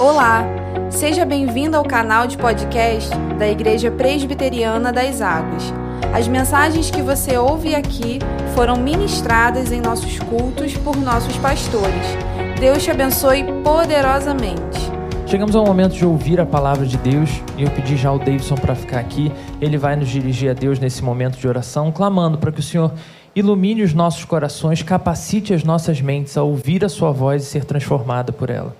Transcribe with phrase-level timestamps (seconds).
[0.00, 0.46] Olá,
[0.88, 5.74] seja bem-vindo ao canal de podcast da Igreja Presbiteriana das Águas.
[6.14, 8.18] As mensagens que você ouve aqui
[8.54, 12.16] foram ministradas em nossos cultos por nossos pastores.
[12.58, 14.80] Deus te abençoe poderosamente.
[15.26, 17.28] Chegamos ao momento de ouvir a palavra de Deus
[17.58, 19.30] e eu pedi já ao Davidson para ficar aqui.
[19.60, 22.90] Ele vai nos dirigir a Deus nesse momento de oração, clamando para que o Senhor
[23.36, 27.66] ilumine os nossos corações, capacite as nossas mentes a ouvir a Sua voz e ser
[27.66, 28.74] transformada por ela.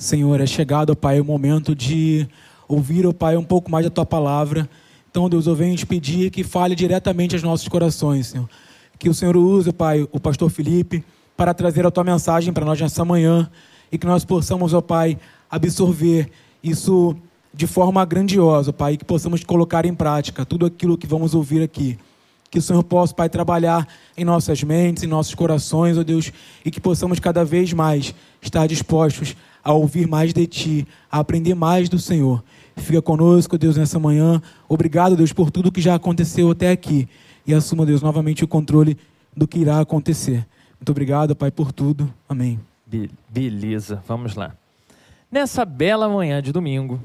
[0.00, 2.26] Senhor, é chegado, Pai, o momento de
[2.66, 4.66] ouvir, ó Pai, um pouco mais da Tua palavra.
[5.10, 8.48] Então, Deus, eu venho te pedir que fale diretamente aos nossos corações, Senhor.
[8.98, 11.04] Que o Senhor use, Pai, o pastor Felipe
[11.36, 13.50] para trazer a Tua mensagem para nós nessa manhã
[13.92, 15.18] e que nós possamos, ó Pai,
[15.50, 16.30] absorver
[16.64, 17.14] isso
[17.52, 21.62] de forma grandiosa, Pai, e que possamos colocar em prática tudo aquilo que vamos ouvir
[21.62, 21.98] aqui.
[22.50, 26.32] Que o Senhor possa, Pai, trabalhar em nossas mentes, em nossos corações, ó Deus,
[26.64, 31.54] e que possamos cada vez mais estar dispostos a ouvir mais de Ti, a aprender
[31.54, 32.42] mais do Senhor.
[32.76, 34.40] Fica conosco, Deus, nessa manhã.
[34.68, 37.08] Obrigado, Deus, por tudo que já aconteceu até aqui.
[37.46, 38.96] E assuma, Deus, novamente o controle
[39.36, 40.46] do que irá acontecer.
[40.78, 42.12] Muito obrigado, Pai, por tudo.
[42.28, 42.58] Amém.
[42.86, 44.54] Be beleza, vamos lá.
[45.30, 47.00] Nessa bela manhã de domingo,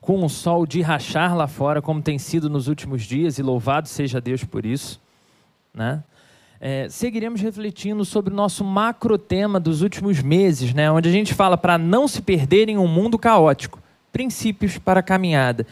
[0.00, 3.88] com o sol de rachar lá fora, como tem sido nos últimos dias, e louvado
[3.88, 5.00] seja Deus por isso,
[5.74, 6.02] né?
[6.60, 10.90] É, seguiremos refletindo sobre o nosso macro tema dos últimos meses, né?
[10.90, 13.78] onde a gente fala para não se perder em um mundo caótico,
[14.12, 15.64] princípios para a caminhada.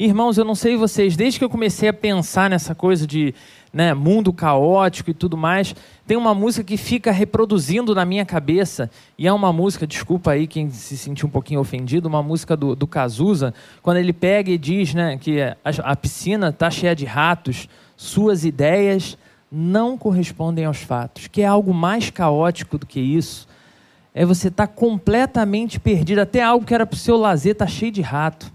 [0.00, 3.32] Irmãos, eu não sei vocês, desde que eu comecei a pensar nessa coisa de
[3.72, 8.90] né, mundo caótico e tudo mais, tem uma música que fica reproduzindo na minha cabeça,
[9.16, 12.74] e é uma música, desculpa aí quem se sentiu um pouquinho ofendido, uma música do,
[12.74, 17.04] do Cazuza, quando ele pega e diz né, que a, a piscina está cheia de
[17.04, 19.16] ratos, suas ideias
[19.54, 23.46] não correspondem aos fatos, que é algo mais caótico do que isso.
[24.14, 27.66] É você estar tá completamente perdido, até algo que era para o seu lazer está
[27.66, 28.50] cheio de rato.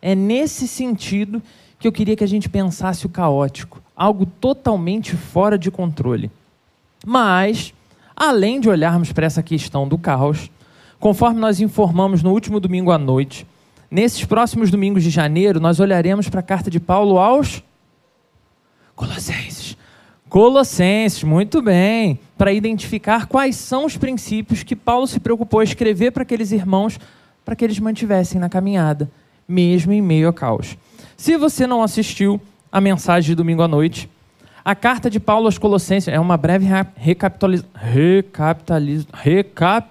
[0.00, 1.40] É nesse sentido
[1.78, 6.28] que eu queria que a gente pensasse o caótico algo totalmente fora de controle.
[7.06, 7.72] Mas,
[8.16, 10.50] além de olharmos para essa questão do caos,
[10.98, 13.46] conforme nós informamos no último domingo à noite,
[13.88, 17.62] nesses próximos domingos de janeiro, nós olharemos para a carta de Paulo aos
[18.96, 19.51] Colossenses.
[20.32, 26.10] Colossenses, muito bem, para identificar quais são os princípios que Paulo se preocupou a escrever
[26.10, 26.98] para aqueles irmãos,
[27.44, 29.10] para que eles mantivessem na caminhada,
[29.46, 30.78] mesmo em meio ao caos.
[31.18, 32.40] Se você não assistiu,
[32.72, 34.08] a mensagem de domingo à noite.
[34.64, 36.66] A carta de Paulo aos Colossenses é uma breve
[36.96, 37.70] recapitalização.
[37.74, 39.06] Recapitaliz...
[39.12, 39.86] Recap...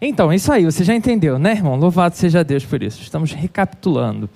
[0.00, 1.74] Então, isso aí, você já entendeu, né, irmão?
[1.74, 3.02] Louvado seja Deus por isso.
[3.02, 4.30] Estamos recapitulando.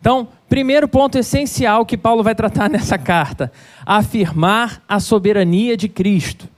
[0.00, 3.52] Então, primeiro ponto essencial que Paulo vai tratar nessa carta:
[3.84, 6.48] afirmar a soberania de Cristo.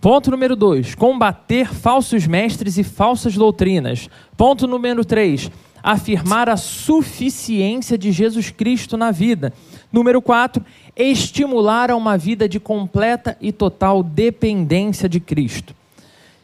[0.00, 4.08] Ponto número dois: combater falsos mestres e falsas doutrinas.
[4.36, 5.50] Ponto número três:
[5.82, 9.52] afirmar a suficiência de Jesus Cristo na vida.
[9.92, 10.64] Número 4,
[10.96, 15.74] estimular a uma vida de completa e total dependência de Cristo.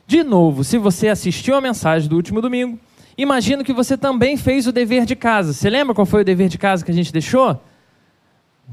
[0.07, 2.79] De novo, se você assistiu a mensagem do último domingo,
[3.17, 5.53] imagino que você também fez o dever de casa.
[5.53, 7.61] Você lembra qual foi o dever de casa que a gente deixou?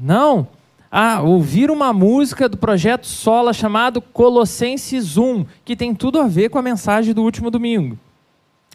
[0.00, 0.48] Não?
[0.90, 6.48] Ah, ouvir uma música do projeto Sola chamado Colossenses 1, que tem tudo a ver
[6.48, 7.96] com a mensagem do último domingo.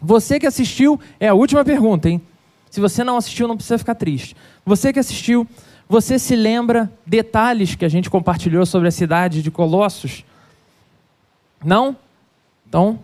[0.02, 2.22] Você que assistiu, é a última pergunta, hein?
[2.70, 4.36] Se você não assistiu, não precisa ficar triste.
[4.64, 5.46] Você que assistiu,
[5.88, 10.24] você se lembra detalhes que a gente compartilhou sobre a cidade de Colossos?
[11.64, 11.96] Não?
[12.68, 12.98] Então,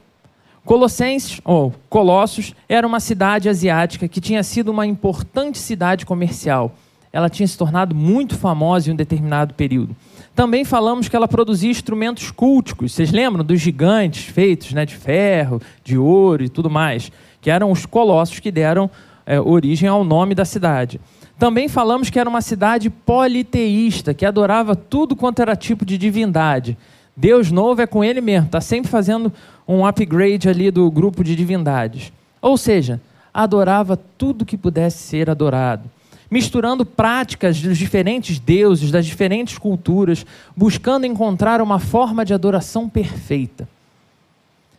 [0.64, 6.74] Colossenses, ou Colossos, era uma cidade asiática que tinha sido uma importante cidade comercial.
[7.12, 9.94] Ela tinha se tornado muito famosa em um determinado período.
[10.34, 12.92] Também falamos que ela produzia instrumentos culticos.
[12.92, 17.70] Vocês lembram dos gigantes feitos né, de ferro, de ouro e tudo mais, que eram
[17.70, 18.90] os colossos que deram
[19.26, 20.98] é, origem ao nome da cidade.
[21.38, 26.78] Também falamos que era uma cidade politeísta, que adorava tudo quanto era tipo de divindade.
[27.16, 29.32] Deus novo é com ele mesmo, está sempre fazendo
[29.66, 32.12] um upgrade ali do grupo de divindades.
[32.40, 33.00] Ou seja,
[33.32, 35.88] adorava tudo que pudesse ser adorado
[36.32, 40.24] misturando práticas dos diferentes deuses, das diferentes culturas,
[40.56, 43.68] buscando encontrar uma forma de adoração perfeita.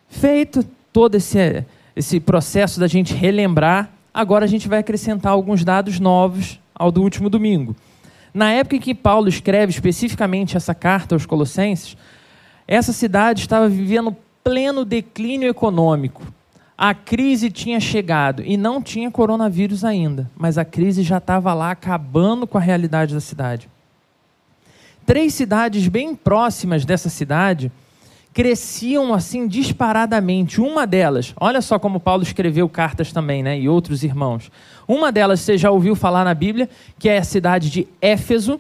[0.10, 1.64] Feito todo esse,
[1.96, 7.04] esse processo da gente relembrar, agora a gente vai acrescentar alguns dados novos ao do
[7.04, 7.76] último domingo.
[8.34, 11.96] Na época em que Paulo escreve especificamente essa carta aos Colossenses,
[12.68, 16.24] essa cidade estava vivendo pleno declínio econômico
[16.78, 21.72] a crise tinha chegado e não tinha coronavírus ainda, mas a crise já estava lá
[21.72, 23.70] acabando com a realidade da cidade.
[25.06, 27.72] Três cidades bem próximas dessa cidade,
[28.34, 30.60] cresciam assim disparadamente.
[30.60, 33.60] Uma delas, olha só como Paulo escreveu cartas também, né?
[33.60, 34.52] E outros irmãos.
[34.88, 38.60] Uma delas você já ouviu falar na Bíblia, que é a cidade de Éfeso,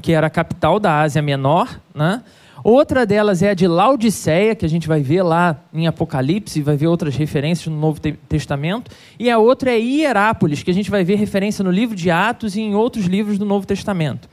[0.00, 2.22] que era a capital da Ásia Menor, né?
[2.62, 6.76] Outra delas é a de Laodiceia, que a gente vai ver lá em Apocalipse, vai
[6.76, 8.90] ver outras referências no Novo Testamento.
[9.18, 12.56] E a outra é Hierápolis, que a gente vai ver referência no livro de Atos
[12.56, 14.28] e em outros livros do Novo Testamento.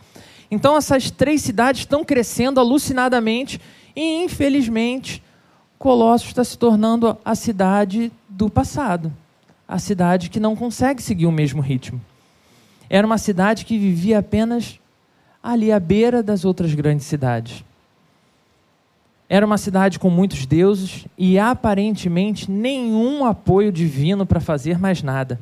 [0.51, 3.61] Então essas três cidades estão crescendo alucinadamente
[3.95, 5.23] e, infelizmente,
[5.79, 9.13] Colossos está se tornando a cidade do passado.
[9.67, 12.01] A cidade que não consegue seguir o mesmo ritmo.
[12.89, 14.79] Era uma cidade que vivia apenas
[15.41, 17.63] ali à beira das outras grandes cidades.
[19.29, 25.39] Era uma cidade com muitos deuses e aparentemente nenhum apoio divino para fazer mais nada.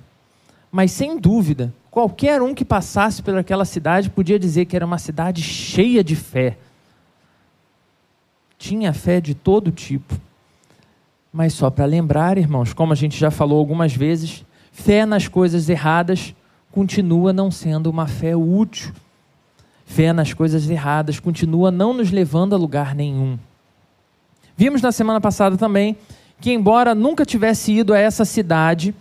[0.72, 5.42] Mas sem dúvida, qualquer um que passasse pelaquela cidade podia dizer que era uma cidade
[5.42, 6.58] cheia de fé.
[8.58, 10.20] Tinha fé de todo tipo.
[11.32, 15.70] Mas só para lembrar, irmãos, como a gente já falou algumas vezes, fé nas coisas
[15.70, 16.34] erradas
[16.72, 18.92] continua não sendo uma fé útil.
[19.86, 23.38] Fé nas coisas erradas continua não nos levando a lugar nenhum.
[24.58, 25.98] Vimos na semana passada também
[26.40, 28.96] que, embora nunca tivesse ido a essa cidade,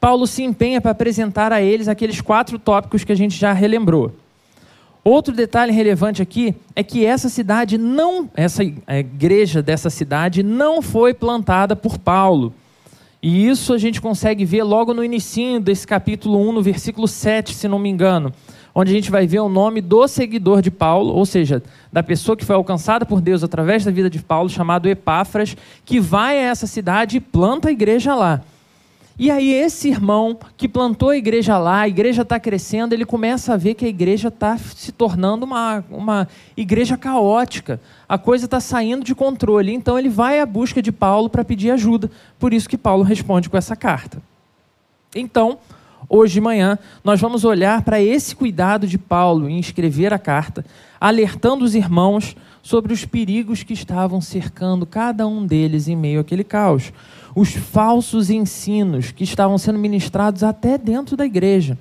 [0.00, 4.12] Paulo se empenha para apresentar a eles aqueles quatro tópicos que a gente já relembrou.
[5.04, 11.14] Outro detalhe relevante aqui é que essa cidade não, essa igreja dessa cidade não foi
[11.14, 12.52] plantada por Paulo.
[13.22, 17.54] E isso a gente consegue ver logo no início desse capítulo 1, no versículo 7,
[17.54, 18.32] se não me engano
[18.78, 22.36] onde a gente vai ver o nome do seguidor de Paulo, ou seja, da pessoa
[22.36, 26.42] que foi alcançada por Deus através da vida de Paulo, chamado Epáfras, que vai a
[26.42, 28.42] essa cidade e planta a igreja lá.
[29.18, 33.54] E aí, esse irmão que plantou a igreja lá, a igreja está crescendo, ele começa
[33.54, 37.80] a ver que a igreja está se tornando uma, uma igreja caótica.
[38.06, 39.72] A coisa está saindo de controle.
[39.72, 42.10] Então, ele vai à busca de Paulo para pedir ajuda.
[42.38, 44.20] Por isso que Paulo responde com essa carta.
[45.14, 45.58] Então,
[46.08, 50.64] hoje de manhã, nós vamos olhar para esse cuidado de Paulo em escrever a carta,
[51.00, 56.42] alertando os irmãos sobre os perigos que estavam cercando cada um deles em meio àquele
[56.42, 56.92] caos,
[57.34, 61.78] os falsos ensinos que estavam sendo ministrados até dentro da igreja,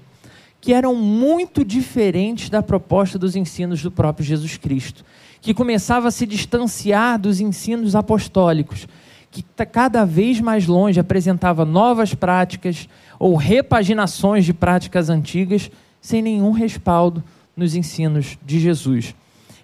[0.62, 5.04] que eram muito diferentes da proposta dos ensinos do próprio Jesus Cristo,
[5.42, 8.88] que começava a se distanciar dos ensinos apostólicos
[9.36, 12.88] que tá cada vez mais longe apresentava novas práticas
[13.20, 17.22] ou repaginações de práticas antigas sem nenhum respaldo
[17.56, 19.14] nos ensinos de Jesus.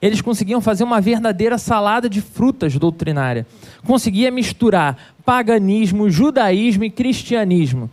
[0.02, 3.48] Eles conseguiam fazer uma verdadeira salada de frutas doutrinária.
[3.86, 7.90] Conseguia misturar paganismo, judaísmo e cristianismo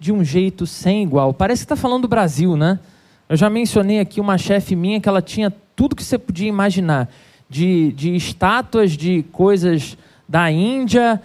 [0.00, 1.32] de um jeito sem igual.
[1.32, 2.80] Parece que está falando do Brasil, né?
[3.28, 7.08] Eu já mencionei aqui uma chefe minha que ela tinha tudo que você podia imaginar,
[7.48, 9.96] de, de estátuas de coisas
[10.28, 11.20] da Índia,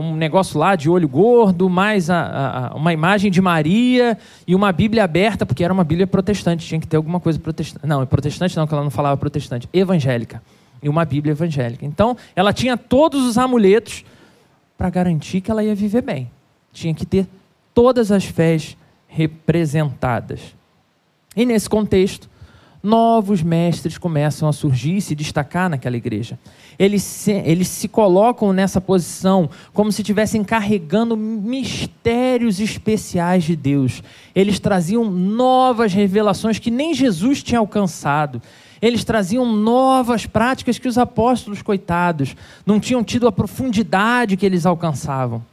[0.00, 4.72] um negócio lá de olho gordo, mais a, a, uma imagem de Maria e uma
[4.72, 7.86] Bíblia aberta, porque era uma Bíblia protestante, tinha que ter alguma coisa protestante.
[7.86, 10.42] Não, protestante não, que ela não falava protestante, evangélica.
[10.82, 11.84] E uma Bíblia evangélica.
[11.84, 14.04] Então, ela tinha todos os amuletos
[14.76, 16.30] para garantir que ela ia viver bem.
[16.72, 17.26] Tinha que ter
[17.74, 18.76] todas as fés
[19.08, 20.40] representadas.
[21.36, 22.28] E nesse contexto,
[22.82, 26.38] novos mestres começam a surgir e se destacar naquela igreja.
[26.78, 34.02] Eles se, eles se colocam nessa posição como se estivessem carregando mistérios especiais de Deus.
[34.32, 38.40] Eles traziam novas revelações que nem Jesus tinha alcançado.
[38.80, 44.64] Eles traziam novas práticas que os apóstolos, coitados, não tinham tido a profundidade que eles
[44.64, 45.44] alcançavam.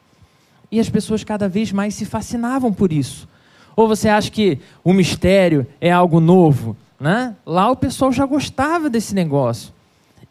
[0.72, 3.27] E as pessoas cada vez mais se fascinavam por isso.
[3.75, 6.77] Ou você acha que o mistério é algo novo?
[7.00, 7.36] Né?
[7.46, 9.75] Lá o pessoal já gostava desse negócio.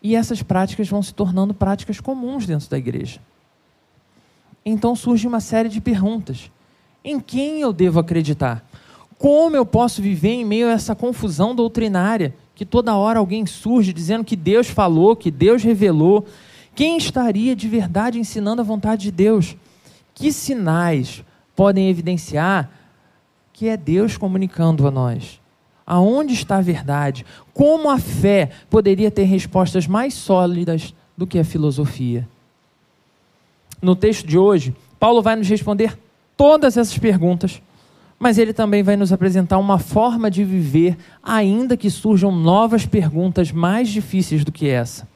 [0.04, 3.20] E essas práticas vão se tornando práticas comuns dentro da igreja.
[4.62, 6.50] Então surge uma série de perguntas:
[7.02, 8.62] em quem eu devo acreditar?
[9.16, 13.94] Como eu posso viver em meio a essa confusão doutrinária que toda hora alguém surge
[13.94, 16.26] dizendo que Deus falou, que Deus revelou?
[16.74, 19.56] Quem estaria de verdade ensinando a vontade de Deus?
[20.14, 21.24] Que sinais
[21.56, 22.70] podem evidenciar
[23.54, 25.40] que é Deus comunicando a nós?
[25.86, 27.26] Aonde está a verdade?
[27.52, 32.26] Como a fé poderia ter respostas mais sólidas do que a filosofia?
[33.82, 35.98] No texto de hoje, Paulo vai nos responder
[36.36, 37.60] todas essas perguntas,
[38.18, 43.52] mas ele também vai nos apresentar uma forma de viver, ainda que surjam novas perguntas
[43.52, 45.06] mais difíceis do que essa.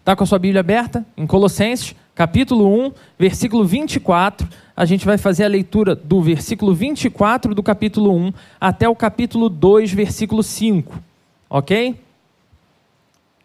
[0.00, 1.06] Está com a sua Bíblia aberta?
[1.16, 7.54] Em Colossenses, capítulo 1, versículo 24, a gente vai fazer a leitura do versículo 24
[7.54, 11.00] do capítulo 1 até o capítulo 2, versículo 5.
[11.48, 11.94] Ok?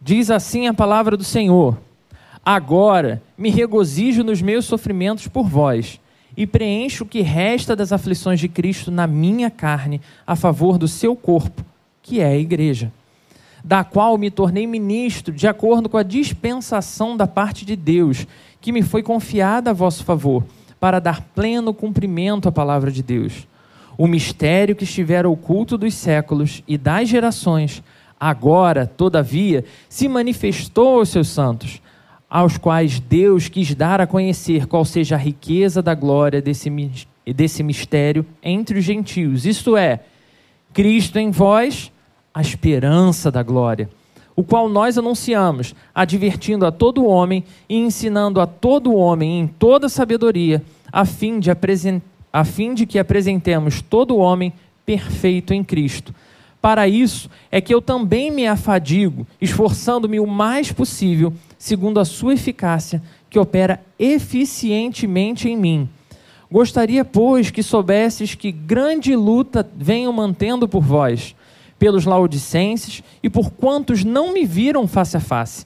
[0.02, 1.78] Diz assim a palavra do Senhor:
[2.44, 6.00] Agora me regozijo nos meus sofrimentos por vós,
[6.36, 10.88] e preencho o que resta das aflições de Cristo na minha carne, a favor do
[10.88, 11.64] seu corpo,
[12.02, 12.92] que é a igreja,
[13.64, 18.28] da qual me tornei ministro de acordo com a dispensação da parte de Deus,
[18.60, 20.44] que me foi confiada a vosso favor,
[20.80, 23.48] para dar pleno cumprimento à palavra de Deus.
[23.98, 27.82] O mistério que estivera oculto dos séculos e das gerações,
[28.20, 31.82] agora, todavia, se manifestou aos seus santos,
[32.30, 36.70] aos quais Deus quis dar a conhecer qual seja a riqueza da glória desse,
[37.26, 40.00] desse mistério entre os gentios, isto é,
[40.74, 41.93] Cristo em vós,
[42.34, 43.90] a esperança da glória,
[44.36, 49.88] o qual nós anunciamos, advertindo a todo homem e ensinando a todo homem em toda
[49.88, 51.50] sabedoria, a fim de,
[52.32, 54.52] a fim de que apresentemos todo homem
[54.86, 56.14] perfeito em Cristo.
[56.60, 62.34] Para isso é que eu também me afadigo, esforçando-me o mais possível, segundo a sua
[62.34, 65.90] eficácia, que opera eficientemente em mim.
[66.50, 71.36] Gostaria, pois, que soubesses que grande luta venho mantendo por vós
[71.84, 75.66] pelos laodicenses e por quantos não me viram face a face,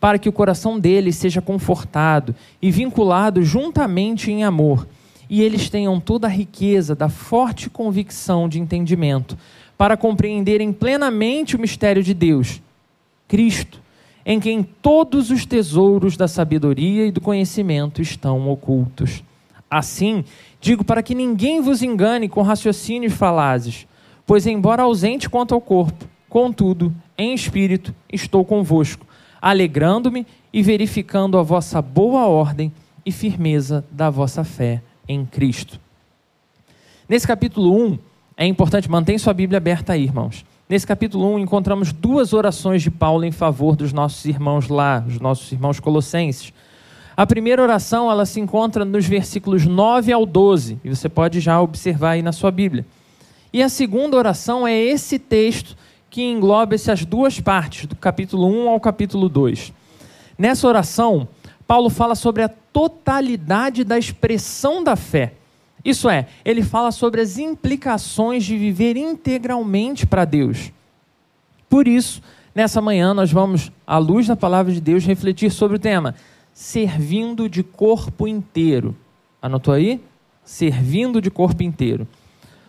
[0.00, 4.88] para que o coração deles seja confortado e vinculado juntamente em amor,
[5.28, 9.36] e eles tenham toda a riqueza da forte convicção de entendimento,
[9.76, 12.62] para compreenderem plenamente o mistério de Deus,
[13.28, 13.82] Cristo,
[14.24, 19.22] em quem todos os tesouros da sabedoria e do conhecimento estão ocultos.
[19.70, 20.24] Assim,
[20.62, 23.86] digo para que ninguém vos engane com raciocínios falazes
[24.28, 29.06] Pois, embora ausente quanto ao corpo, contudo, em espírito, estou convosco,
[29.40, 32.70] alegrando-me e verificando a vossa boa ordem
[33.06, 35.80] e firmeza da vossa fé em Cristo.
[37.08, 37.98] Nesse capítulo 1,
[38.36, 40.44] é importante, manter sua Bíblia aberta aí, irmãos.
[40.68, 45.18] Nesse capítulo 1, encontramos duas orações de Paulo em favor dos nossos irmãos lá, os
[45.18, 46.52] nossos irmãos colossenses.
[47.16, 51.58] A primeira oração, ela se encontra nos versículos 9 ao 12, e você pode já
[51.62, 52.84] observar aí na sua Bíblia.
[53.52, 55.76] E a segunda oração é esse texto
[56.10, 59.72] que engloba essas duas partes, do capítulo 1 ao capítulo 2.
[60.38, 61.28] Nessa oração,
[61.66, 65.34] Paulo fala sobre a totalidade da expressão da fé.
[65.84, 70.72] Isso é, ele fala sobre as implicações de viver integralmente para Deus.
[71.68, 72.22] Por isso,
[72.54, 76.14] nessa manhã, nós vamos, à luz da palavra de Deus, refletir sobre o tema
[76.58, 78.96] servindo de corpo inteiro.
[79.40, 80.00] Anotou aí?
[80.42, 82.04] Servindo de corpo inteiro.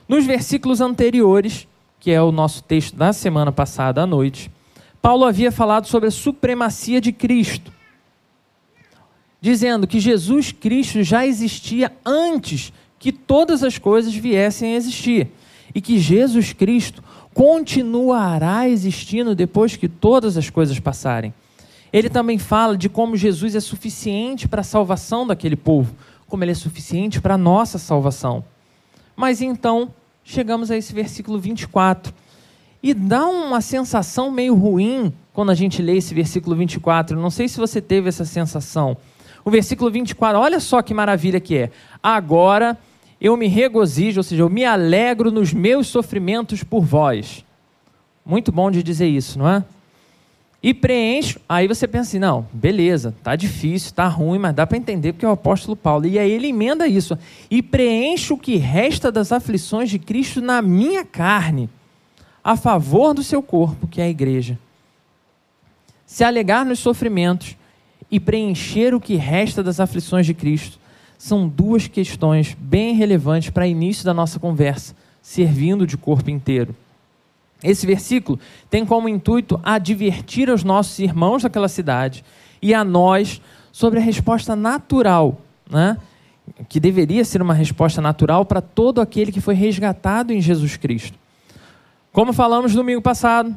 [0.09, 1.67] Nos versículos anteriores,
[1.99, 4.49] que é o nosso texto da semana passada à noite,
[4.99, 7.71] Paulo havia falado sobre a supremacia de Cristo,
[9.39, 15.27] dizendo que Jesus Cristo já existia antes que todas as coisas viessem a existir
[15.75, 21.31] e que Jesus Cristo continuará existindo depois que todas as coisas passarem.
[21.93, 25.95] Ele também fala de como Jesus é suficiente para a salvação daquele povo,
[26.27, 28.43] como ele é suficiente para a nossa salvação.
[29.15, 29.93] Mas então,
[30.29, 32.13] chegamos a esse versículo 24.
[32.81, 37.19] E dá uma sensação meio ruim quando a gente lê esse versículo 24.
[37.19, 38.95] Não sei se você teve essa sensação.
[39.43, 41.71] O versículo 24, olha só que maravilha que é.
[42.01, 42.77] Agora
[43.19, 47.43] eu me regozijo, ou seja, eu me alegro nos meus sofrimentos por vós.
[48.25, 49.63] Muito bom de dizer isso, não é?
[50.61, 54.77] E preencho, aí você pensa assim, não, beleza, tá difícil, tá ruim, mas dá para
[54.77, 56.05] entender porque é o apóstolo Paulo.
[56.05, 57.17] E aí ele emenda isso.
[57.49, 61.69] E preencho o que resta das aflições de Cristo na minha carne,
[62.43, 64.59] a favor do seu corpo, que é a igreja.
[66.05, 67.55] Se alegar nos sofrimentos
[68.11, 70.77] e preencher o que resta das aflições de Cristo
[71.17, 76.75] são duas questões bem relevantes para início da nossa conversa, servindo de corpo inteiro.
[77.63, 78.39] Esse versículo
[78.69, 82.23] tem como intuito advertir aos nossos irmãos daquela cidade
[82.61, 85.39] e a nós sobre a resposta natural,
[85.69, 85.97] né?
[86.67, 91.17] que deveria ser uma resposta natural para todo aquele que foi resgatado em Jesus Cristo.
[92.11, 93.55] Como falamos domingo passado,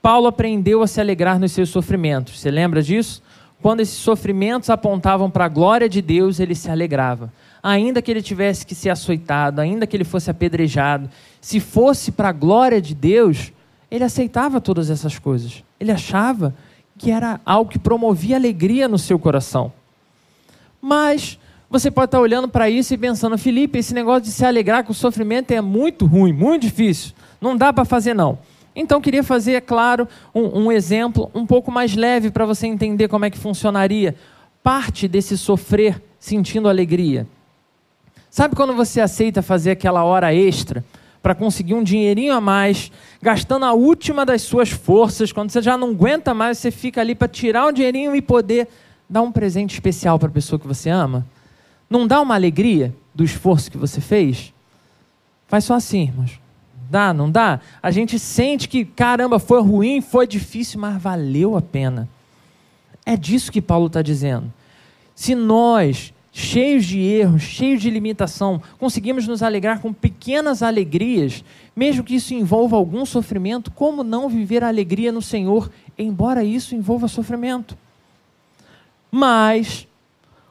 [0.00, 2.40] Paulo aprendeu a se alegrar nos seus sofrimentos.
[2.40, 3.22] Você lembra disso?
[3.62, 7.32] Quando esses sofrimentos apontavam para a glória de Deus, ele se alegrava
[7.62, 11.08] ainda que ele tivesse que ser açoitado, ainda que ele fosse apedrejado,
[11.40, 13.52] se fosse para a glória de Deus,
[13.90, 15.62] ele aceitava todas essas coisas.
[15.78, 16.54] Ele achava
[16.98, 19.72] que era algo que promovia alegria no seu coração.
[20.80, 21.38] Mas
[21.70, 24.92] você pode estar olhando para isso e pensando, Felipe, esse negócio de se alegrar com
[24.92, 27.12] o sofrimento é muito ruim, muito difícil.
[27.40, 28.38] Não dá para fazer, não.
[28.74, 33.08] Então, queria fazer, é claro, um, um exemplo um pouco mais leve para você entender
[33.08, 34.14] como é que funcionaria
[34.62, 37.26] parte desse sofrer sentindo alegria.
[38.32, 40.82] Sabe quando você aceita fazer aquela hora extra
[41.22, 45.76] para conseguir um dinheirinho a mais, gastando a última das suas forças, quando você já
[45.76, 48.68] não aguenta mais, você fica ali para tirar um dinheirinho e poder
[49.06, 51.26] dar um presente especial para a pessoa que você ama?
[51.90, 54.54] Não dá uma alegria do esforço que você fez?
[55.46, 56.40] Faz só assim, irmãos.
[56.88, 57.60] Dá, não dá?
[57.82, 62.08] A gente sente que, caramba, foi ruim, foi difícil, mas valeu a pena.
[63.04, 64.50] É disso que Paulo está dizendo.
[65.14, 71.44] Se nós cheios de erros, cheios de limitação, conseguimos nos alegrar com pequenas alegrias,
[71.76, 76.74] mesmo que isso envolva algum sofrimento, como não viver a alegria no Senhor, embora isso
[76.74, 77.76] envolva sofrimento?
[79.10, 79.86] Mas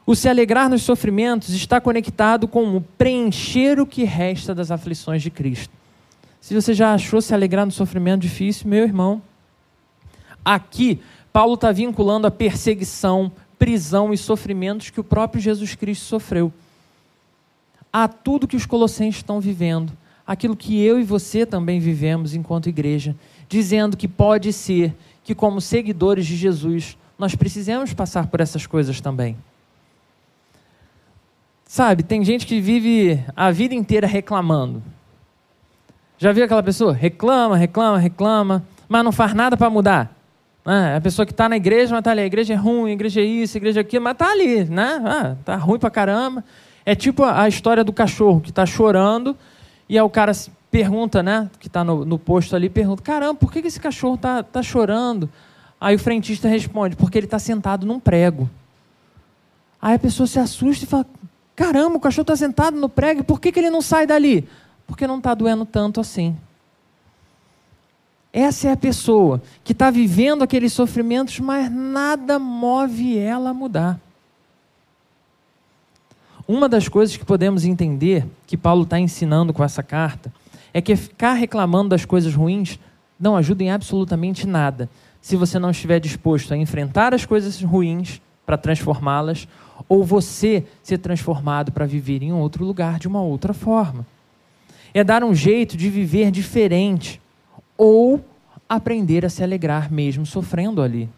[0.06, 5.20] o se alegrar nos sofrimentos está conectado com o preencher o que resta das aflições
[5.20, 5.72] de Cristo.
[6.40, 9.20] Se você já achou se alegrar no sofrimento difícil, meu irmão,
[10.44, 11.00] aqui
[11.32, 16.52] Paulo está vinculando a perseguição, prisão e sofrimentos que o próprio Jesus Cristo sofreu.
[17.92, 19.92] A tudo que os colossenses estão vivendo,
[20.26, 23.14] aquilo que eu e você também vivemos enquanto igreja,
[23.48, 24.92] dizendo que pode ser
[25.22, 29.36] que, como seguidores de Jesus, nós precisamos passar por essas coisas também.
[31.64, 34.82] Sabe, tem gente que vive a vida inteira reclamando.
[36.18, 36.92] Já viu aquela pessoa?
[36.92, 40.21] Reclama, reclama, reclama, mas não faz nada para mudar.
[40.64, 42.92] É, a pessoa que está na igreja, mas está ali, a igreja é ruim, a
[42.92, 45.02] igreja é isso, a igreja é aquilo, mas está ali, né?
[45.04, 46.44] Ah, tá ruim pra caramba.
[46.86, 49.36] É tipo a, história do cachorro que está chorando
[49.88, 50.32] e aí o cara
[50.70, 51.50] pergunta, né?
[51.58, 54.62] Que está no, no posto ali, pergunta: caramba, por que, que esse cachorro está tá
[54.62, 55.28] chorando?
[55.80, 58.48] Aí o frentista responde: porque ele está sentado num prego.
[59.80, 61.06] Aí a pessoa se assusta e fala:
[61.56, 64.48] caramba, o cachorro está sentado no prego, por que, que ele não sai dali?
[64.86, 66.36] Porque não está doendo tanto assim.
[68.32, 74.00] Essa é a pessoa que está vivendo aqueles sofrimentos, mas nada move ela a mudar.
[76.48, 80.32] Uma das coisas que podemos entender que Paulo está ensinando com essa carta
[80.72, 82.78] é que ficar reclamando das coisas ruins
[83.20, 84.88] não ajuda em absolutamente nada
[85.20, 89.46] se você não estiver disposto a enfrentar as coisas ruins para transformá-las
[89.88, 94.06] ou você ser transformado para viver em outro lugar de uma outra forma.
[94.92, 97.20] É dar um jeito de viver diferente
[97.76, 98.24] ou
[98.74, 101.08] aprender a se alegrar mesmo sofrendo ali.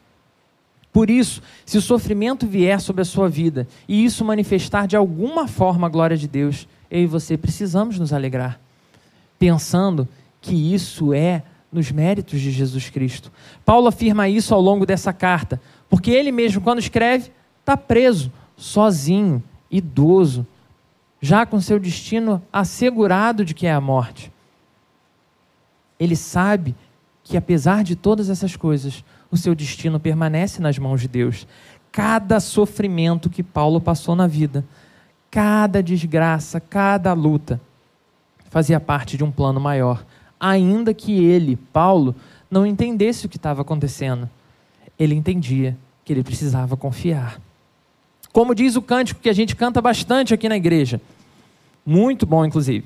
[0.92, 5.48] Por isso, se o sofrimento vier sobre a sua vida e isso manifestar de alguma
[5.48, 8.60] forma a glória de Deus, eu e você precisamos nos alegrar,
[9.38, 10.06] pensando
[10.40, 13.32] que isso é nos méritos de Jesus Cristo.
[13.64, 19.42] Paulo afirma isso ao longo dessa carta, porque ele mesmo, quando escreve, está preso, sozinho,
[19.68, 20.46] idoso,
[21.20, 24.32] já com seu destino assegurado de que é a morte
[25.98, 26.74] ele sabe
[27.24, 31.46] que, apesar de todas essas coisas, o seu destino permanece nas mãos de Deus.
[31.90, 34.64] Cada sofrimento que Paulo passou na vida,
[35.30, 37.60] cada desgraça, cada luta,
[38.50, 40.04] fazia parte de um plano maior,
[40.38, 42.14] ainda que ele, Paulo,
[42.50, 44.28] não entendesse o que estava acontecendo.
[44.98, 47.40] Ele entendia que ele precisava confiar.
[48.32, 51.00] Como diz o cântico que a gente canta bastante aqui na igreja,
[51.86, 52.84] muito bom, inclusive.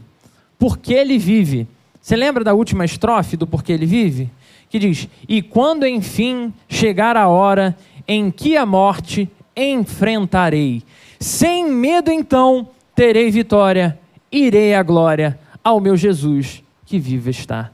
[0.59, 1.67] Porque ele vive
[2.09, 4.31] você lembra da última estrofe do Porquê Ele Vive?
[4.71, 10.83] Que diz: E quando enfim chegar a hora em que a morte enfrentarei,
[11.21, 14.01] sem medo então terei vitória,
[14.33, 17.71] irei à glória ao meu Jesus que vive está.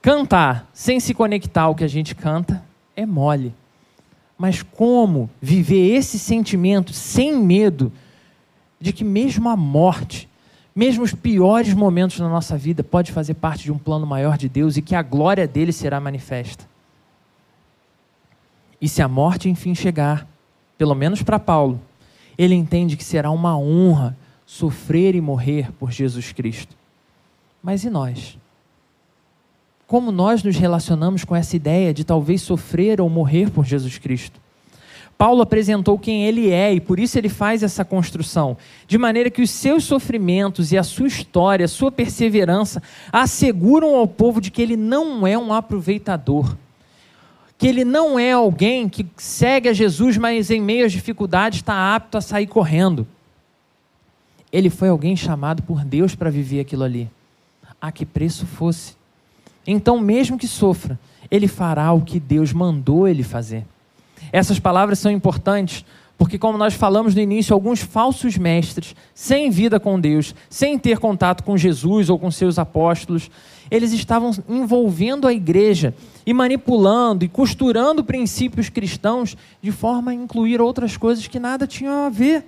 [0.00, 2.64] Cantar sem se conectar ao que a gente canta
[2.96, 3.52] é mole.
[4.38, 7.92] Mas como viver esse sentimento sem medo
[8.80, 10.26] de que mesmo a morte
[10.76, 14.46] mesmo os piores momentos da nossa vida, pode fazer parte de um plano maior de
[14.46, 16.68] Deus e que a glória dele será manifesta.
[18.78, 20.28] E se a morte enfim chegar,
[20.76, 21.80] pelo menos para Paulo,
[22.36, 26.76] ele entende que será uma honra sofrer e morrer por Jesus Cristo.
[27.62, 28.36] Mas e nós?
[29.86, 34.38] Como nós nos relacionamos com essa ideia de talvez sofrer ou morrer por Jesus Cristo?
[35.18, 39.40] Paulo apresentou quem ele é e por isso ele faz essa construção, de maneira que
[39.40, 44.60] os seus sofrimentos e a sua história, a sua perseverança, asseguram ao povo de que
[44.60, 46.54] ele não é um aproveitador,
[47.56, 51.94] que ele não é alguém que segue a Jesus, mas em meio às dificuldades está
[51.94, 53.06] apto a sair correndo.
[54.52, 57.10] Ele foi alguém chamado por Deus para viver aquilo ali,
[57.80, 58.94] a que preço fosse.
[59.66, 60.98] Então, mesmo que sofra,
[61.30, 63.64] ele fará o que Deus mandou ele fazer.
[64.32, 65.84] Essas palavras são importantes
[66.18, 70.98] porque, como nós falamos no início, alguns falsos mestres, sem vida com Deus, sem ter
[70.98, 73.30] contato com Jesus ou com seus apóstolos,
[73.70, 80.60] eles estavam envolvendo a igreja e manipulando e costurando princípios cristãos de forma a incluir
[80.60, 82.46] outras coisas que nada tinham a ver.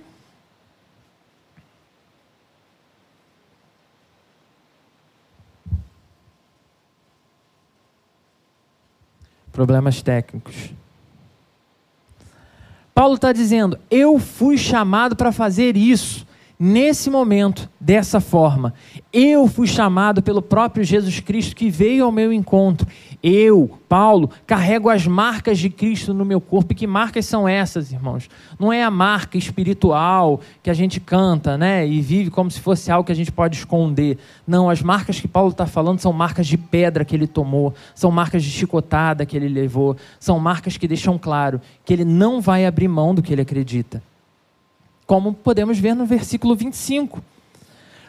[9.51, 10.78] Problemas técnicos.
[12.99, 16.27] Paulo está dizendo: eu fui chamado para fazer isso
[16.59, 18.73] nesse momento, dessa forma.
[19.13, 22.85] Eu fui chamado pelo próprio Jesus Cristo que veio ao meu encontro.
[23.23, 26.73] Eu, Paulo, carrego as marcas de Cristo no meu corpo.
[26.73, 28.29] E que marcas são essas, irmãos?
[28.59, 31.87] Não é a marca espiritual que a gente canta, né?
[31.87, 34.17] E vive como se fosse algo que a gente pode esconder.
[34.45, 38.11] Não, as marcas que Paulo está falando são marcas de pedra que ele tomou, são
[38.11, 42.65] marcas de chicotada que ele levou, são marcas que deixam claro que ele não vai
[42.65, 44.03] abrir mão do que ele acredita
[45.09, 47.19] como podemos ver no versículo 25.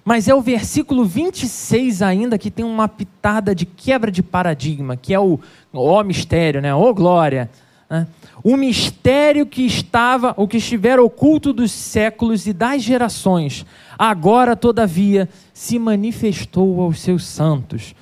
[0.04, 5.14] Mas é o versículo 26 ainda que tem uma pitada de quebra de paradigma, que
[5.14, 5.40] é o
[5.72, 6.74] ó mistério, né?
[6.74, 7.48] Ó glória.
[7.88, 8.06] Né?
[8.44, 13.64] O mistério que estava, o que estiver oculto dos séculos e das gerações,
[13.98, 17.94] agora, todavia, se manifestou aos seus santos.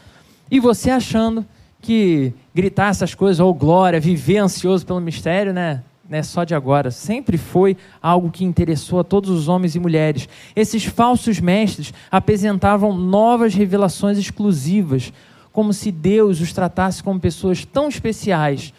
[0.50, 1.46] E você achando
[1.80, 5.84] que gritar essas coisas, ou glória, viver ansioso pelo mistério, né?
[6.08, 10.28] Né, só de agora, sempre foi algo que interessou a todos os homens e mulheres.
[10.56, 15.12] Esses falsos mestres apresentavam novas revelações exclusivas,
[15.52, 18.72] como se Deus os tratasse como pessoas tão especiais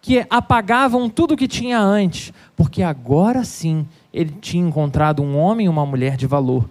[0.00, 5.66] que apagavam tudo o que tinha antes, porque agora sim ele tinha encontrado um homem
[5.66, 6.68] e uma mulher de valor,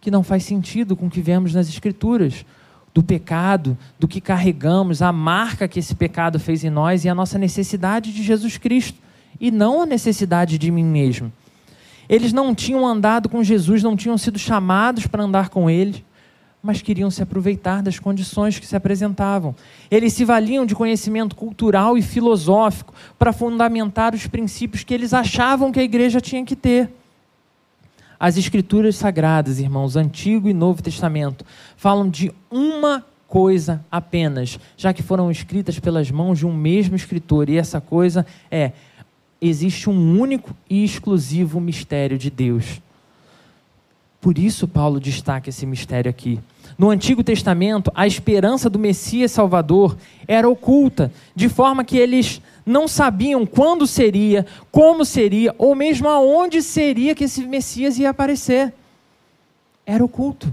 [0.00, 2.46] que não faz sentido com o que vemos nas Escrituras.
[2.94, 7.14] Do pecado, do que carregamos, a marca que esse pecado fez em nós e a
[7.14, 9.02] nossa necessidade de Jesus Cristo
[9.40, 11.32] e não a necessidade de mim mesmo.
[12.08, 16.04] Eles não tinham andado com Jesus, não tinham sido chamados para andar com ele,
[16.62, 19.54] mas queriam se aproveitar das condições que se apresentavam.
[19.90, 25.70] Eles se valiam de conhecimento cultural e filosófico para fundamentar os princípios que eles achavam
[25.70, 26.90] que a igreja tinha que ter.
[28.18, 31.44] As escrituras sagradas, irmãos, Antigo e Novo Testamento,
[31.76, 37.50] falam de uma coisa apenas, já que foram escritas pelas mãos de um mesmo escritor,
[37.50, 38.72] e essa coisa é
[39.48, 42.80] existe um único e exclusivo mistério de Deus.
[44.20, 46.40] Por isso, Paulo destaca esse mistério aqui.
[46.78, 52.88] No Antigo Testamento, a esperança do Messias Salvador era oculta, de forma que eles não
[52.88, 58.72] sabiam quando seria, como seria, ou mesmo aonde seria que esse Messias ia aparecer.
[59.84, 60.52] Era oculto.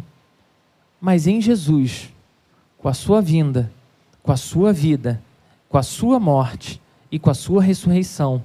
[1.00, 2.10] Mas em Jesus,
[2.78, 3.72] com a sua vinda,
[4.22, 5.22] com a sua vida,
[5.70, 6.80] com a sua morte
[7.12, 8.44] e com a sua ressurreição,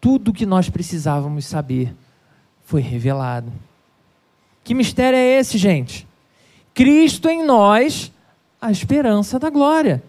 [0.00, 1.94] tudo o que nós precisávamos saber
[2.64, 3.52] foi revelado.
[4.62, 6.06] Que mistério é esse, gente?
[6.74, 8.12] Cristo em nós,
[8.60, 10.02] a esperança da glória.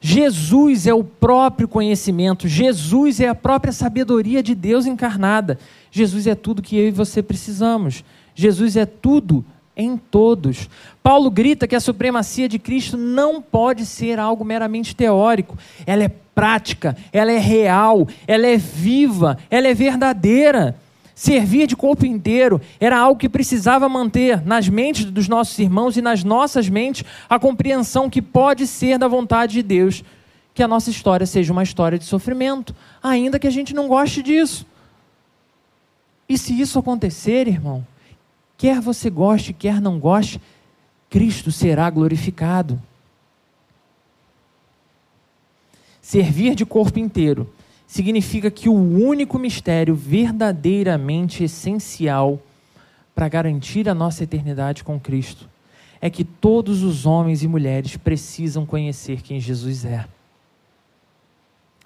[0.00, 5.58] Jesus é o próprio conhecimento, Jesus é a própria sabedoria de Deus encarnada.
[5.90, 8.04] Jesus é tudo que eu e você precisamos.
[8.34, 9.44] Jesus é tudo
[9.78, 10.68] em todos.
[11.02, 16.08] Paulo grita que a supremacia de Cristo não pode ser algo meramente teórico, ela é
[16.34, 20.76] prática, ela é real, ela é viva, ela é verdadeira.
[21.14, 26.02] Servir de corpo inteiro era algo que precisava manter nas mentes dos nossos irmãos e
[26.02, 30.04] nas nossas mentes a compreensão que pode ser da vontade de Deus
[30.54, 34.22] que a nossa história seja uma história de sofrimento, ainda que a gente não goste
[34.22, 34.66] disso.
[36.28, 37.86] E se isso acontecer, irmão,
[38.58, 40.38] quer você goste, quer não goste,
[41.08, 42.78] Cristo será glorificado.
[46.02, 47.50] Servir de corpo inteiro
[47.86, 52.42] significa que o único mistério verdadeiramente essencial
[53.14, 55.48] para garantir a nossa eternidade com Cristo
[56.00, 60.06] é que todos os homens e mulheres precisam conhecer quem Jesus é.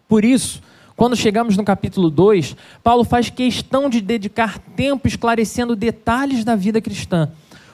[0.06, 0.62] Por isso,
[0.96, 6.80] quando chegamos no capítulo 2, Paulo faz questão de dedicar tempo esclarecendo detalhes da vida
[6.80, 7.30] cristã.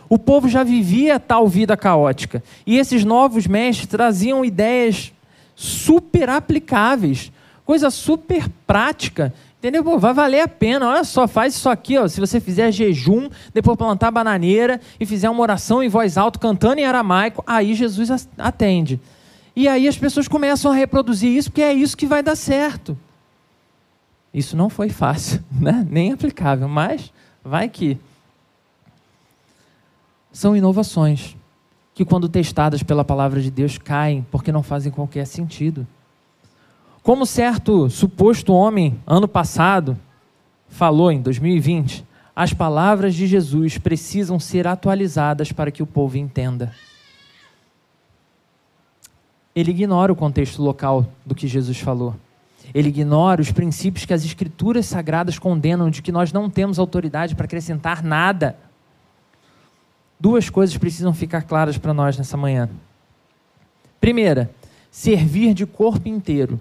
[0.08, 5.12] O povo já vivia tal vida caótica, e esses novos mestres traziam ideias
[5.54, 7.30] super aplicáveis,
[7.64, 9.34] coisa super prática.
[9.58, 9.82] Entendeu?
[9.82, 10.88] Pô, vai valer a pena.
[10.88, 12.06] Olha só, faz isso aqui, ó.
[12.06, 16.80] Se você fizer jejum, depois plantar bananeira e fizer uma oração em voz alta, cantando
[16.80, 19.00] em aramaico, aí Jesus atende.
[19.56, 22.96] E aí as pessoas começam a reproduzir isso, porque é isso que vai dar certo.
[24.38, 25.84] Isso não foi fácil, né?
[25.90, 27.12] nem aplicável, mas
[27.44, 27.98] vai que.
[30.30, 31.36] São inovações
[31.92, 35.84] que, quando testadas pela palavra de Deus, caem porque não fazem qualquer sentido.
[37.02, 39.98] Como certo suposto homem, ano passado,
[40.68, 46.72] falou em 2020, as palavras de Jesus precisam ser atualizadas para que o povo entenda.
[49.52, 52.14] Ele ignora o contexto local do que Jesus falou.
[52.74, 57.34] Ele ignora os princípios que as escrituras sagradas condenam de que nós não temos autoridade
[57.34, 58.56] para acrescentar nada
[60.18, 62.68] duas coisas precisam ficar claras para nós nessa manhã.
[64.00, 64.50] Primeira,
[64.90, 66.60] servir de corpo inteiro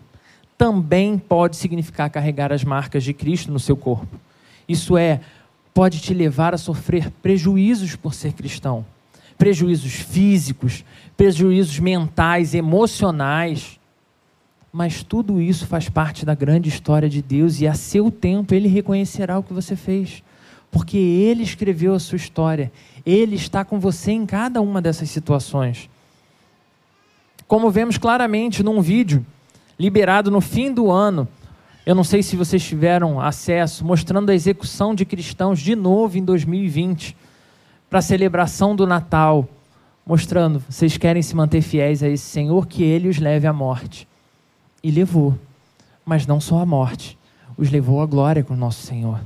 [0.57, 4.19] também pode significar carregar as marcas de Cristo no seu corpo.
[4.67, 5.21] Isso é,
[5.73, 8.85] pode te levar a sofrer prejuízos por ser cristão
[9.37, 10.83] prejuízos físicos,
[11.15, 13.76] prejuízos mentais, emocionais.
[14.71, 18.67] Mas tudo isso faz parte da grande história de Deus e a seu tempo ele
[18.67, 20.23] reconhecerá o que você fez.
[20.69, 22.71] Porque ele escreveu a sua história,
[23.05, 25.89] ele está com você em cada uma dessas situações.
[27.47, 29.25] Como vemos claramente num vídeo
[29.79, 31.27] liberado no fim do ano,
[31.85, 36.23] eu não sei se vocês tiveram acesso, mostrando a execução de cristãos de novo em
[36.23, 37.15] 2020,
[37.89, 39.47] para a celebração do Natal,
[40.05, 44.06] mostrando, vocês querem se manter fiéis a esse Senhor, que ele os leve à morte.
[44.87, 45.37] E levou,
[46.05, 47.17] mas não só à morte,
[47.57, 49.19] os levou à glória com o nosso Senhor.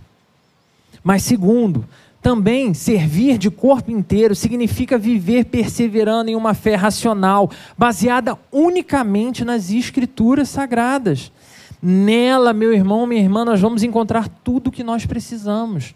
[1.04, 1.86] Mas segundo,
[2.20, 9.70] também servir de corpo inteiro significa viver perseverando em uma fé racional, baseada unicamente nas
[9.70, 11.32] escrituras sagradas.
[11.80, 15.94] Nela, meu irmão, minha irmã, nós vamos encontrar tudo o que nós precisamos.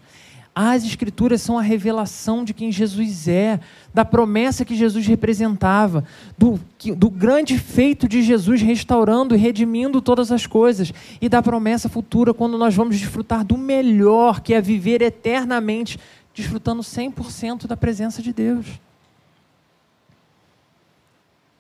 [0.57, 3.59] As Escrituras são a revelação de quem Jesus é,
[3.93, 6.05] da promessa que Jesus representava,
[6.37, 6.57] do,
[6.95, 12.33] do grande feito de Jesus restaurando e redimindo todas as coisas, e da promessa futura,
[12.33, 15.99] quando nós vamos desfrutar do melhor, que é viver eternamente,
[16.33, 18.65] desfrutando 100% da presença de Deus.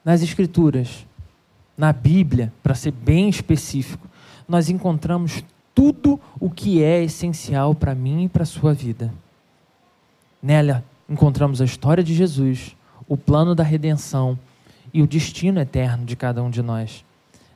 [0.05, 1.05] Nas Escrituras,
[1.77, 4.07] na Bíblia, para ser bem específico,
[4.47, 5.43] nós encontramos
[5.75, 9.13] tudo o que é essencial para mim e para a sua vida.
[10.41, 12.75] Nela encontramos a história de Jesus,
[13.07, 14.39] o plano da redenção
[14.93, 17.03] e o destino eterno de cada um de nós.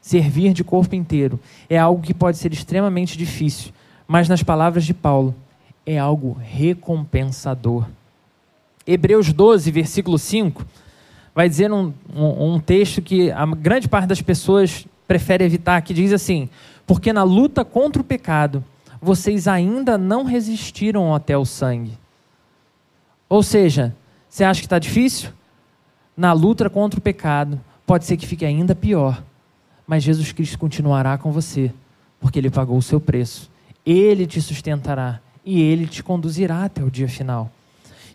[0.01, 3.71] Servir de corpo inteiro é algo que pode ser extremamente difícil,
[4.05, 5.33] mas nas palavras de Paulo,
[5.85, 7.87] é algo recompensador.
[8.85, 10.65] Hebreus 12, versículo 5,
[11.33, 15.93] vai dizer um, um, um texto que a grande parte das pessoas prefere evitar, que
[15.93, 16.49] diz assim:
[16.89, 18.65] Porque na luta contra o pecado,
[18.99, 21.95] vocês ainda não resistiram até o sangue.
[23.29, 23.95] Ou seja,
[24.27, 25.29] você acha que está difícil?
[26.17, 29.23] Na luta contra o pecado, pode ser que fique ainda pior,
[29.85, 31.71] mas Jesus Cristo continuará com você,
[32.19, 33.51] porque Ele pagou o seu preço.
[33.85, 37.51] Ele te sustentará e Ele te conduzirá até o dia final.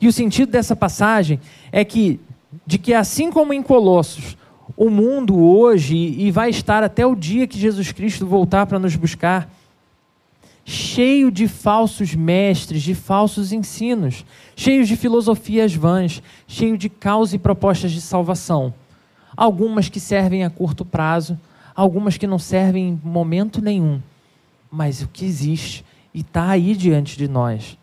[0.01, 1.39] E o sentido dessa passagem
[1.71, 2.19] é que,
[2.67, 4.37] de que assim como em Colossos,
[4.77, 8.96] o mundo hoje e vai estar até o dia que Jesus Cristo voltar para nos
[8.96, 9.50] buscar,
[10.64, 14.24] cheio de falsos mestres, de falsos ensinos,
[14.57, 18.72] cheio de filosofias vãs, cheio de causas e propostas de salvação.
[19.37, 21.38] Algumas que servem a curto prazo,
[21.74, 24.00] algumas que não servem em momento nenhum.
[24.70, 27.77] Mas o que existe e está aí diante de nós.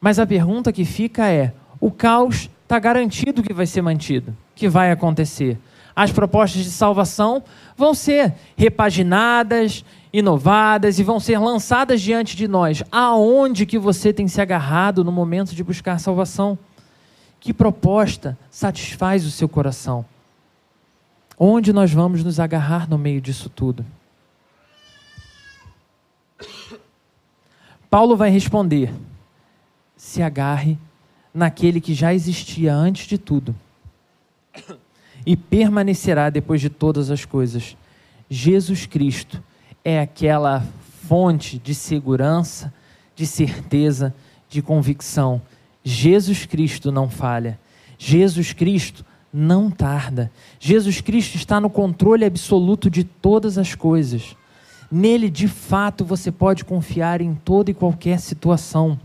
[0.00, 4.36] Mas a pergunta que fica é: o caos está garantido que vai ser mantido?
[4.54, 5.58] Que vai acontecer.
[5.94, 7.42] As propostas de salvação
[7.76, 12.82] vão ser repaginadas, inovadas e vão ser lançadas diante de nós.
[12.90, 16.58] Aonde que você tem se agarrado no momento de buscar salvação?
[17.38, 20.04] Que proposta satisfaz o seu coração?
[21.38, 23.84] Onde nós vamos nos agarrar no meio disso tudo?
[27.90, 28.92] Paulo vai responder:
[29.96, 30.78] se agarre
[31.34, 33.54] naquele que já existia antes de tudo
[35.26, 37.76] e permanecerá depois de todas as coisas.
[38.28, 39.42] Jesus Cristo
[39.84, 40.64] é aquela
[41.08, 42.72] fonte de segurança,
[43.14, 44.14] de certeza,
[44.48, 45.42] de convicção.
[45.84, 47.58] Jesus Cristo não falha.
[47.98, 50.30] Jesus Cristo não tarda.
[50.58, 54.36] Jesus Cristo está no controle absoluto de todas as coisas.
[54.90, 58.98] Nele, de fato, você pode confiar em toda e qualquer situação.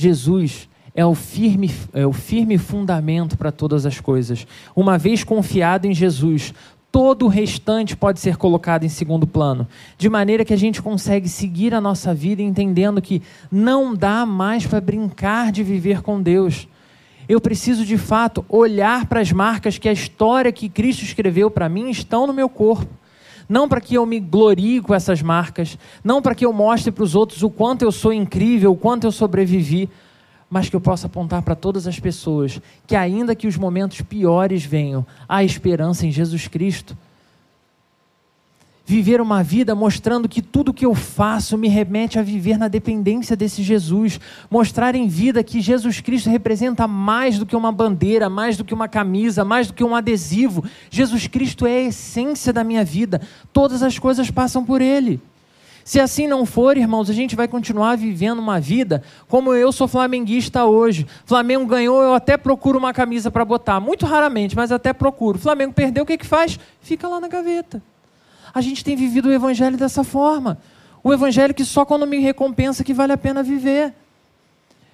[0.00, 4.46] Jesus é o firme, é o firme fundamento para todas as coisas.
[4.76, 6.54] Uma vez confiado em Jesus,
[6.92, 9.66] todo o restante pode ser colocado em segundo plano,
[9.98, 14.64] de maneira que a gente consegue seguir a nossa vida entendendo que não dá mais
[14.64, 16.68] para brincar de viver com Deus.
[17.28, 21.68] Eu preciso de fato olhar para as marcas que a história que Cristo escreveu para
[21.68, 22.97] mim estão no meu corpo.
[23.48, 27.04] Não para que eu me glorie com essas marcas, não para que eu mostre para
[27.04, 29.88] os outros o quanto eu sou incrível, o quanto eu sobrevivi,
[30.50, 34.64] mas que eu possa apontar para todas as pessoas que, ainda que os momentos piores
[34.64, 36.96] venham, há esperança em Jesus Cristo.
[38.90, 43.36] Viver uma vida mostrando que tudo que eu faço me remete a viver na dependência
[43.36, 44.18] desse Jesus.
[44.50, 48.72] Mostrar em vida que Jesus Cristo representa mais do que uma bandeira, mais do que
[48.72, 50.64] uma camisa, mais do que um adesivo.
[50.88, 53.20] Jesus Cristo é a essência da minha vida.
[53.52, 55.20] Todas as coisas passam por Ele.
[55.84, 59.86] Se assim não for, irmãos, a gente vai continuar vivendo uma vida como eu sou
[59.86, 61.06] flamenguista hoje.
[61.26, 63.80] Flamengo ganhou, eu até procuro uma camisa para botar.
[63.80, 65.38] Muito raramente, mas até procuro.
[65.38, 66.58] Flamengo perdeu, o que, que faz?
[66.80, 67.82] Fica lá na gaveta.
[68.52, 70.58] A gente tem vivido o evangelho dessa forma.
[71.02, 73.94] O evangelho que só quando me recompensa que vale a pena viver.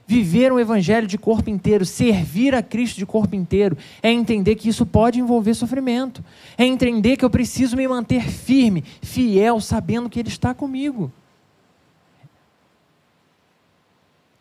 [0.06, 4.68] Viver um evangelho de corpo inteiro, servir a Cristo de corpo inteiro, é entender que
[4.68, 6.22] isso pode envolver sofrimento.
[6.58, 11.10] É entender que eu preciso me manter firme, fiel, sabendo que Ele está comigo.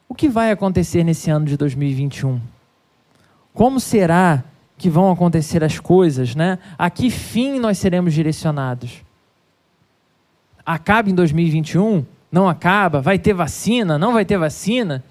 [0.09, 2.39] O que vai acontecer nesse ano de 2021?
[3.53, 4.43] Como será
[4.83, 6.59] que vão acontecer as coisas, né?
[6.77, 9.01] A que fim nós seremos direcionados?
[10.65, 12.05] Acaba em 2021?
[12.29, 12.99] Não acaba?
[12.99, 13.97] Vai ter vacina?
[13.97, 15.01] Não vai ter vacina?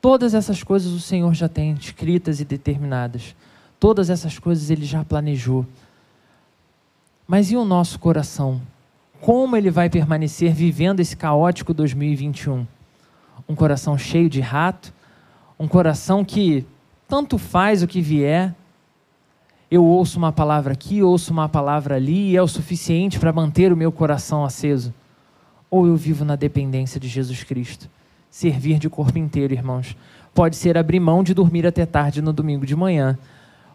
[0.00, 3.34] Todas essas coisas o Senhor já tem escritas e determinadas.
[3.80, 5.66] Todas essas coisas ele já planejou.
[7.26, 8.62] Mas e o nosso coração?
[9.20, 12.64] Como ele vai permanecer vivendo esse caótico 2021?
[13.48, 14.94] Um coração cheio de rato?
[15.58, 16.64] Um coração que
[17.08, 18.54] tanto faz o que vier?
[19.70, 23.70] Eu ouço uma palavra aqui, ouço uma palavra ali e é o suficiente para manter
[23.70, 24.94] o meu coração aceso?
[25.70, 27.88] Ou eu vivo na dependência de Jesus Cristo?
[28.30, 29.94] Servir de corpo inteiro, irmãos.
[30.34, 33.18] Pode ser abrir mão de dormir até tarde no domingo de manhã.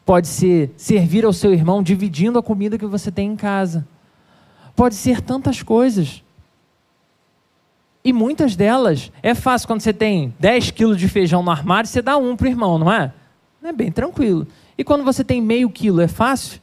[0.03, 3.88] Pode ser servir ao seu irmão dividindo a comida que você tem em casa.
[4.75, 6.23] Pode ser tantas coisas.
[8.03, 12.01] E muitas delas é fácil quando você tem 10 quilos de feijão no armário, você
[12.01, 13.13] dá um para o irmão, não é?
[13.63, 14.45] É bem tranquilo.
[14.78, 16.60] E quando você tem meio quilo, é fácil?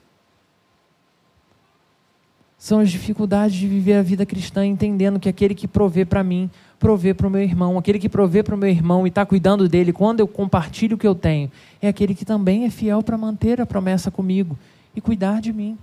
[2.58, 6.50] São as dificuldades de viver a vida cristã, entendendo que aquele que provê para mim
[6.78, 7.78] prover para o meu irmão.
[7.78, 10.98] Aquele que provê para o meu irmão e está cuidando dele quando eu compartilho o
[10.98, 14.58] que eu tenho, é aquele que também é fiel para manter a promessa comigo
[14.94, 15.78] e cuidar de mim.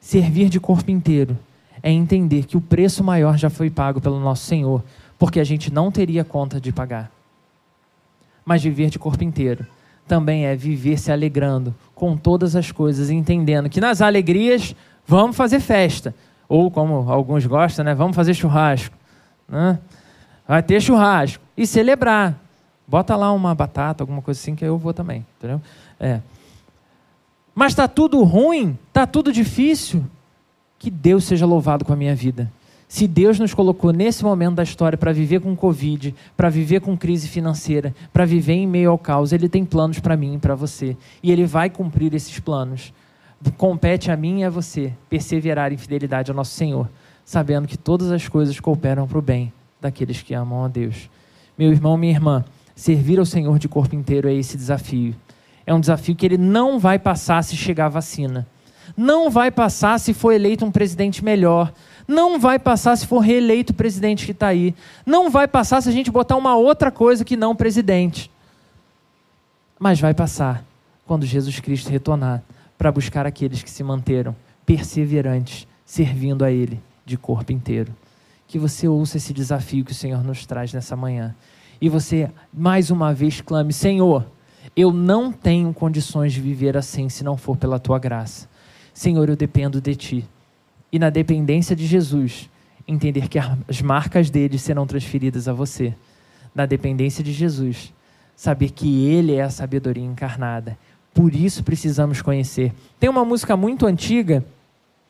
[0.00, 1.36] Servir de corpo inteiro
[1.82, 4.84] é entender que o preço maior já foi pago pelo nosso Senhor,
[5.18, 7.15] porque a gente não teria conta de pagar.
[8.46, 9.66] Mas viver de corpo inteiro
[10.06, 15.58] também é viver se alegrando com todas as coisas, entendendo que nas alegrias vamos fazer
[15.58, 16.14] festa,
[16.48, 17.94] ou como alguns gostam, né?
[17.94, 18.94] Vamos fazer churrasco.
[19.48, 19.78] Né?
[20.46, 21.42] Vai ter churrasco.
[21.56, 22.38] E celebrar.
[22.86, 25.26] Bota lá uma batata, alguma coisa assim, que eu vou também.
[25.38, 25.60] Entendeu?
[25.98, 26.20] É.
[27.52, 30.04] Mas está tudo ruim, está tudo difícil.
[30.78, 32.52] Que Deus seja louvado com a minha vida.
[32.88, 36.96] Se Deus nos colocou nesse momento da história para viver com Covid, para viver com
[36.96, 40.54] crise financeira, para viver em meio ao caos, Ele tem planos para mim e para
[40.54, 40.96] você.
[41.22, 42.92] E Ele vai cumprir esses planos
[43.56, 46.88] compete a mim e a você perseverar em fidelidade ao nosso Senhor,
[47.24, 51.08] sabendo que todas as coisas cooperam para o bem daqueles que amam a Deus.
[51.58, 52.44] Meu irmão, minha irmã,
[52.74, 55.14] servir ao Senhor de corpo inteiro é esse desafio.
[55.66, 58.46] É um desafio que ele não vai passar se chegar a vacina.
[58.96, 61.72] Não vai passar se for eleito um presidente melhor.
[62.06, 64.74] Não vai passar se for reeleito o presidente que está aí.
[65.04, 68.30] Não vai passar se a gente botar uma outra coisa que não presidente.
[69.78, 70.64] Mas vai passar
[71.06, 72.42] quando Jesus Cristo retornar
[72.78, 77.94] para buscar aqueles que se manteram perseverantes, servindo a Ele de corpo inteiro.
[78.46, 81.34] Que você ouça esse desafio que o Senhor nos traz nessa manhã.
[81.80, 84.26] E você, mais uma vez, clame: Senhor,
[84.76, 88.48] eu não tenho condições de viver assim se não for pela tua graça.
[88.94, 90.28] Senhor, eu dependo de ti.
[90.92, 92.48] E na dependência de Jesus,
[92.86, 95.94] entender que as marcas dele serão transferidas a você.
[96.54, 97.92] Na dependência de Jesus,
[98.34, 100.78] saber que ele é a sabedoria encarnada
[101.16, 102.74] por isso precisamos conhecer.
[103.00, 104.44] Tem uma música muito antiga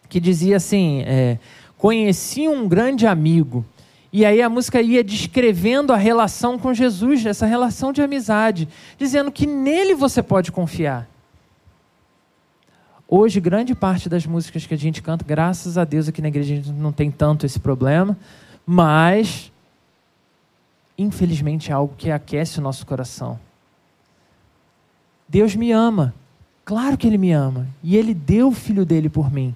[0.09, 1.37] que dizia assim: é,
[1.77, 3.65] Conheci um grande amigo.
[4.13, 9.33] E aí a música ia descrevendo a relação com Jesus, essa relação de amizade, dizendo
[9.33, 11.09] que nele você pode confiar.
[13.09, 16.55] Hoje, grande parte das músicas que a gente canta, graças a Deus aqui na igreja
[16.55, 18.17] a gente não tem tanto esse problema,
[18.67, 19.53] mas
[20.99, 23.39] infelizmente é algo que aquece o nosso coração.
[25.29, 26.13] Deus me ama.
[26.65, 27.69] Claro que Ele me ama.
[27.81, 29.55] E Ele deu o filho dele por mim.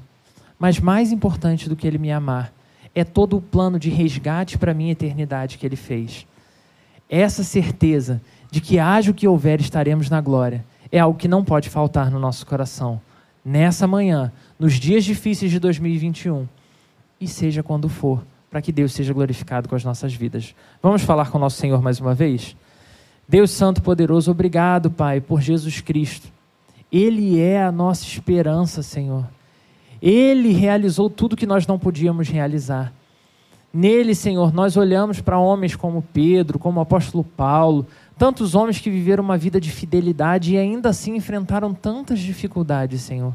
[0.56, 2.52] Mas mais importante do que Ele me amar
[2.94, 6.24] é todo o plano de resgate para a minha eternidade que Ele fez.
[7.08, 11.44] Essa certeza de que haja o que houver estaremos na glória é algo que não
[11.44, 13.00] pode faltar no nosso coração.
[13.44, 16.46] Nessa manhã, nos dias difíceis de 2021
[17.20, 20.54] e seja quando for, para que Deus seja glorificado com as nossas vidas.
[20.82, 22.56] Vamos falar com o nosso Senhor mais uma vez?
[23.28, 26.28] Deus Santo Poderoso, obrigado, Pai, por Jesus Cristo.
[26.90, 29.24] Ele é a nossa esperança, Senhor.
[30.02, 32.92] Ele realizou tudo que nós não podíamos realizar.
[33.72, 37.86] Nele, Senhor, nós olhamos para homens como Pedro, como o apóstolo Paulo,
[38.20, 43.34] tantos homens que viveram uma vida de fidelidade e ainda assim enfrentaram tantas dificuldades, Senhor.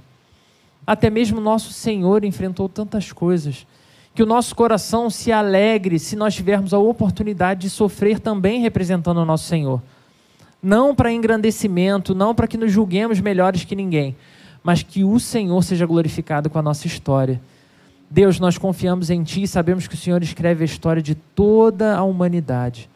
[0.86, 3.66] Até mesmo nosso Senhor enfrentou tantas coisas
[4.14, 9.18] Que o nosso coração se alegre se nós tivermos a oportunidade de sofrer também representando
[9.18, 9.82] o nosso Senhor.
[10.62, 14.16] Não para engrandecimento, não para que nos julguemos melhores que ninguém,
[14.64, 17.42] mas que o Senhor seja glorificado com a nossa história.
[18.08, 21.98] Deus, nós confiamos em Ti e sabemos que o Senhor escreve a história de toda
[21.98, 22.88] a humanidade.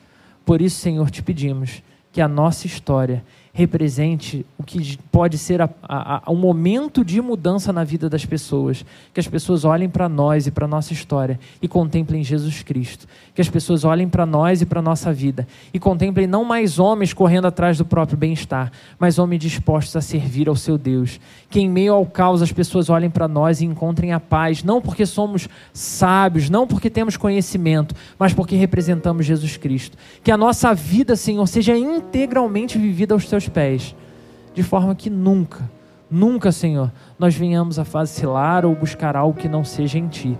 [0.49, 3.23] Por isso, Senhor, te pedimos que a nossa história
[3.53, 8.25] represente o que pode ser a, a, a, um momento de mudança na vida das
[8.25, 8.85] pessoas.
[9.13, 13.07] Que as pessoas olhem para nós e para a nossa história e contemplem Jesus Cristo.
[13.33, 16.79] Que as pessoas olhem para nós e para a nossa vida e contemplem não mais
[16.79, 21.19] homens correndo atrás do próprio bem-estar, mas homens dispostos a servir ao seu Deus.
[21.49, 24.81] Que em meio ao caos as pessoas olhem para nós e encontrem a paz, não
[24.81, 29.97] porque somos sábios, não porque temos conhecimento, mas porque representamos Jesus Cristo.
[30.23, 33.95] Que a nossa vida, Senhor, seja integralmente vivida aos teus teus pés,
[34.53, 35.69] de forma que nunca,
[36.11, 40.37] nunca, Senhor, nós venhamos a vacilar ou buscar algo que não seja em Ti.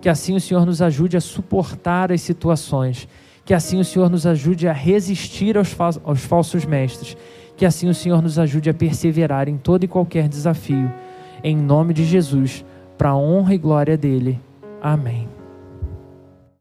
[0.00, 3.06] Que assim o Senhor nos ajude a suportar as situações,
[3.44, 7.16] que assim o Senhor nos ajude a resistir aos, fa aos falsos mestres,
[7.56, 10.92] que assim o Senhor nos ajude a perseverar em todo e qualquer desafio.
[11.44, 12.64] Em nome de Jesus,
[12.98, 14.40] para a honra e glória dele.
[14.80, 15.31] Amém.